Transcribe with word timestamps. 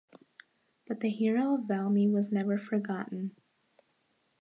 But 0.87 1.01
the 1.01 1.11
hero 1.11 1.53
of 1.53 1.65
Valmy 1.65 2.07
was 2.11 2.31
never 2.31 2.57
forgotten. 2.57 3.35